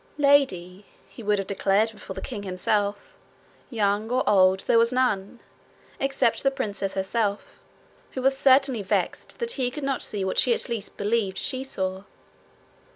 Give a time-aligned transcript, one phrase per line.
[0.17, 3.13] Lady, he would have declared before the king himself,
[3.69, 5.39] young or old, there was none,
[5.99, 7.59] except the princess herself,
[8.13, 11.63] who was certainly vexed that he could not see what she at least believed she
[11.63, 12.01] saw.